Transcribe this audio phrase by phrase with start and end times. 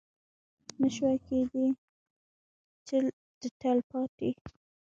[0.81, 1.67] نه شوای کېدی
[2.87, 2.95] چې
[3.41, 4.29] د تلپاتې